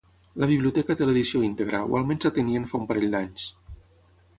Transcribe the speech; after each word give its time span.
La 0.43 0.47
biblioteca 0.51 0.95
té 1.01 1.07
l'edició 1.09 1.43
íntegra, 1.49 1.85
o 1.93 2.01
almenys 2.03 2.29
la 2.29 2.35
tenien 2.41 2.69
fa 2.73 2.81
un 2.85 2.93
parell 2.95 3.11
d'anys. 3.17 3.51